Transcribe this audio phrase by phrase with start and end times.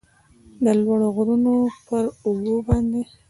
[0.63, 1.53] د لوړو غرونو
[1.85, 3.01] پراوږو باندې